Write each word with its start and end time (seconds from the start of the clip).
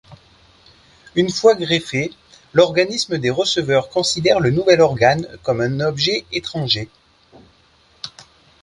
Une 1.13 1.29
fois 1.29 1.53
greffé, 1.53 2.11
l'organisme 2.53 3.19
des 3.19 3.29
receveurs 3.29 3.89
considère 3.89 4.39
le 4.39 4.49
nouvel 4.49 4.81
organe 4.81 5.27
comme 5.43 5.61
un 5.61 5.79
objet 5.79 6.25
étranger. 6.31 6.89